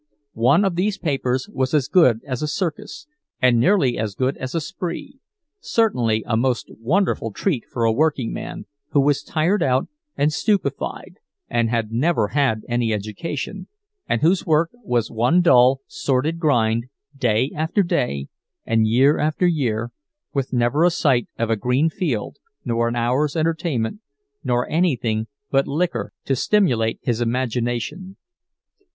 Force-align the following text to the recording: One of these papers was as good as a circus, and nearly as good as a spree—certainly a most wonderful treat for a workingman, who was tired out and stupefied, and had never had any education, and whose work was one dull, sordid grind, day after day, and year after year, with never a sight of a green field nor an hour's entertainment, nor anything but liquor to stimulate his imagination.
One 0.33 0.65
of 0.65 0.75
these 0.75 0.97
papers 0.97 1.47
was 1.47 1.75
as 1.75 1.87
good 1.87 2.21
as 2.25 2.41
a 2.41 2.47
circus, 2.47 3.05
and 3.39 3.59
nearly 3.59 3.99
as 3.99 4.15
good 4.15 4.35
as 4.37 4.55
a 4.55 4.59
spree—certainly 4.59 6.23
a 6.25 6.35
most 6.35 6.71
wonderful 6.79 7.31
treat 7.31 7.65
for 7.69 7.83
a 7.83 7.93
workingman, 7.93 8.65
who 8.93 8.99
was 9.01 9.21
tired 9.21 9.61
out 9.61 9.89
and 10.17 10.33
stupefied, 10.33 11.17
and 11.47 11.69
had 11.69 11.91
never 11.91 12.29
had 12.29 12.63
any 12.67 12.91
education, 12.91 13.67
and 14.09 14.23
whose 14.23 14.43
work 14.43 14.71
was 14.73 15.11
one 15.11 15.39
dull, 15.41 15.81
sordid 15.85 16.39
grind, 16.39 16.85
day 17.15 17.51
after 17.55 17.83
day, 17.83 18.27
and 18.65 18.87
year 18.87 19.19
after 19.19 19.45
year, 19.45 19.91
with 20.33 20.51
never 20.51 20.83
a 20.83 20.89
sight 20.89 21.27
of 21.37 21.51
a 21.51 21.55
green 21.55 21.91
field 21.91 22.37
nor 22.65 22.87
an 22.87 22.95
hour's 22.95 23.35
entertainment, 23.35 23.99
nor 24.43 24.67
anything 24.67 25.27
but 25.51 25.67
liquor 25.67 26.11
to 26.25 26.35
stimulate 26.35 26.97
his 27.03 27.21
imagination. 27.21 28.17